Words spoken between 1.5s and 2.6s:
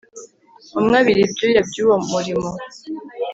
byuwo murimo